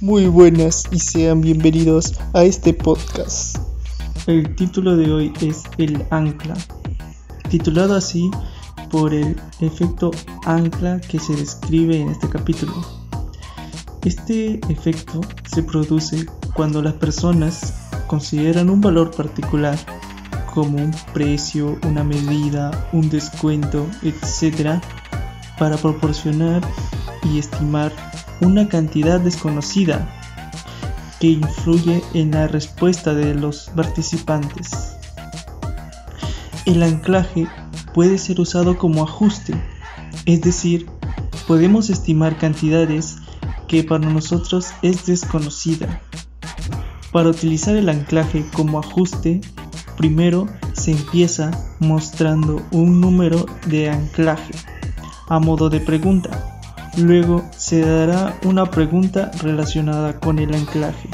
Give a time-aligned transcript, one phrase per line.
[0.00, 3.56] Muy buenas y sean bienvenidos a este podcast.
[4.26, 6.54] El título de hoy es El ancla,
[7.48, 8.30] titulado así
[8.90, 10.10] por el efecto
[10.44, 12.74] ancla que se describe en este capítulo.
[14.04, 19.78] Este efecto se produce cuando las personas consideran un valor particular
[20.52, 24.78] como un precio, una medida, un descuento, etc.,
[25.58, 26.60] para proporcionar
[27.22, 27.92] y estimar
[28.40, 30.08] una cantidad desconocida
[31.20, 34.96] que influye en la respuesta de los participantes.
[36.66, 37.46] El anclaje
[37.94, 39.54] puede ser usado como ajuste,
[40.26, 40.86] es decir,
[41.46, 43.16] podemos estimar cantidades
[43.68, 46.00] que para nosotros es desconocida.
[47.12, 49.40] Para utilizar el anclaje como ajuste,
[49.96, 54.52] primero se empieza mostrando un número de anclaje
[55.28, 56.45] a modo de pregunta
[56.96, 61.08] Luego se dará una pregunta relacionada con el anclaje.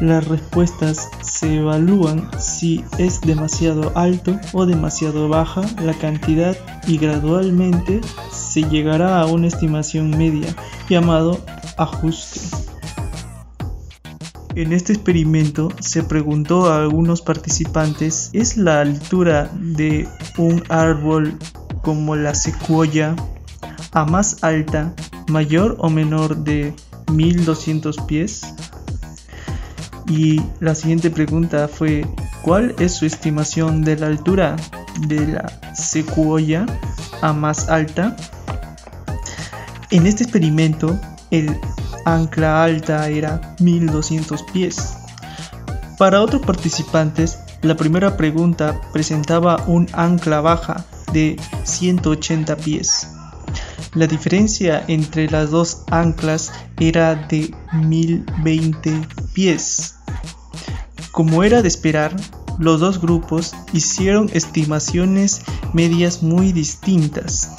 [0.00, 6.56] Las respuestas se evalúan si es demasiado alto o demasiado baja la cantidad
[6.86, 10.54] y gradualmente se llegará a una estimación media
[10.88, 11.40] llamado
[11.78, 12.40] ajuste.
[14.54, 21.38] En este experimento se preguntó a algunos participantes ¿es la altura de un árbol
[21.82, 23.16] como la secuoya
[23.96, 24.94] a más alta,
[25.28, 26.74] mayor o menor de
[27.10, 28.42] 1200 pies?
[30.06, 32.06] Y la siguiente pregunta fue,
[32.42, 34.56] ¿cuál es su estimación de la altura
[35.08, 36.66] de la secuoya
[37.22, 38.14] a más alta?
[39.90, 41.58] En este experimento, el
[42.04, 44.92] ancla alta era 1200 pies.
[45.96, 53.15] Para otros participantes, la primera pregunta presentaba un ancla baja de 180 pies.
[53.94, 59.94] La diferencia entre las dos anclas era de 1020 pies.
[61.12, 62.14] Como era de esperar,
[62.58, 67.50] los dos grupos hicieron estimaciones medias muy distintas,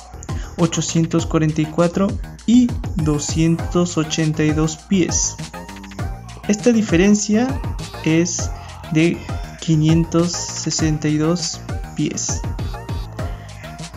[0.57, 2.07] 844
[2.45, 5.35] y 282 pies.
[6.47, 7.47] Esta diferencia
[8.05, 8.49] es
[8.91, 9.17] de
[9.61, 11.59] 562
[11.95, 12.41] pies.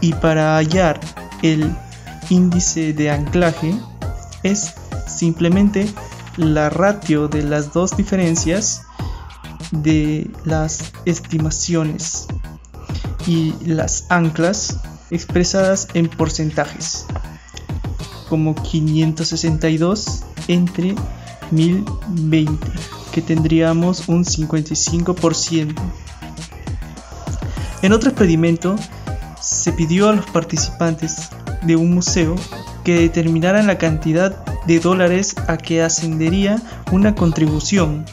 [0.01, 0.99] Y para hallar
[1.43, 1.77] el
[2.31, 3.75] índice de anclaje
[4.43, 4.73] es
[5.07, 5.93] simplemente
[6.37, 8.83] la ratio de las dos diferencias
[9.73, 12.27] de las estimaciones
[13.27, 14.79] y las anclas
[15.11, 17.05] expresadas en porcentajes
[18.29, 20.95] como 562 entre
[21.51, 22.67] 1020
[23.13, 25.75] que tendríamos un 55%
[27.83, 28.77] en otro experimento
[29.41, 31.31] se pidió a los participantes
[31.63, 32.37] de un museo
[32.85, 36.61] que determinaran la cantidad de dólares a que ascendería
[36.93, 38.05] una contribución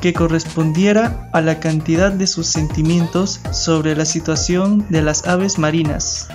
[0.00, 6.28] que correspondiera a la cantidad de sus sentimientos sobre la situación de las aves marinas.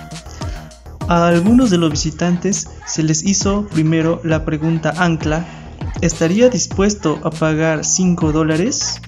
[1.08, 5.46] A algunos de los visitantes se les hizo primero la pregunta ancla,
[6.00, 9.00] ¿estaría dispuesto a pagar 5 dólares?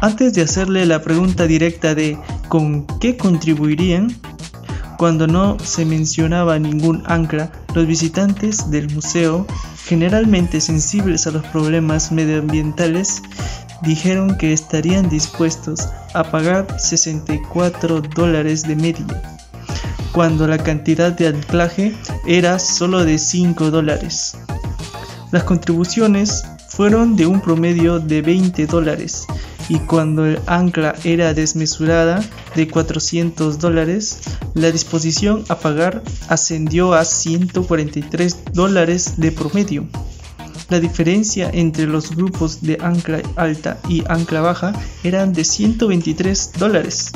[0.00, 2.18] Antes de hacerle la pregunta directa de
[2.48, 4.16] ¿con qué contribuirían?
[5.02, 9.48] Cuando no se mencionaba ningún ancla, los visitantes del museo,
[9.84, 13.20] generalmente sensibles a los problemas medioambientales,
[13.82, 19.40] dijeron que estarían dispuestos a pagar 64 dólares de media,
[20.12, 24.36] cuando la cantidad de anclaje era solo de 5 dólares.
[25.32, 26.44] Las contribuciones
[26.74, 29.26] fueron de un promedio de 20 dólares
[29.68, 32.24] y cuando el ancla era desmesurada
[32.56, 34.20] de 400 dólares,
[34.54, 39.86] la disposición a pagar ascendió a 143 dólares de promedio.
[40.70, 44.72] La diferencia entre los grupos de ancla alta y ancla baja
[45.04, 47.12] eran de 123 dólares.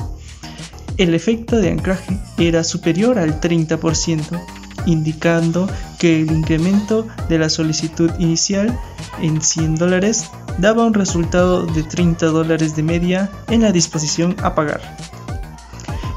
[0.99, 4.41] El efecto de anclaje era superior al 30%,
[4.87, 8.78] indicando que el incremento de la solicitud inicial
[9.20, 14.54] en 100 dólares daba un resultado de 30 dólares de media en la disposición a
[14.54, 14.81] pagar.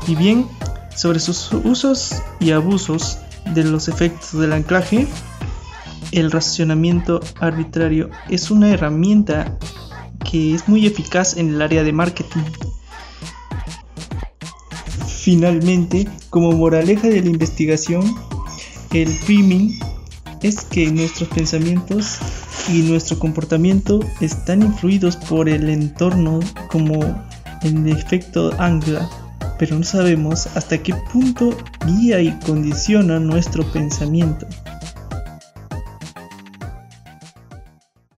[0.07, 0.47] Y bien,
[0.95, 3.19] sobre sus usos y abusos
[3.53, 5.07] de los efectos del anclaje,
[6.11, 9.57] el racionamiento arbitrario es una herramienta
[10.29, 12.43] que es muy eficaz en el área de marketing.
[15.07, 18.15] Finalmente, como moraleja de la investigación,
[18.93, 19.77] el priming
[20.41, 22.17] es que nuestros pensamientos
[22.69, 26.39] y nuestro comportamiento están influidos por el entorno
[26.69, 26.99] como
[27.61, 29.09] el efecto ancla,
[29.57, 31.55] pero no sabemos hasta qué punto
[31.85, 34.47] guía y condiciona nuestro pensamiento.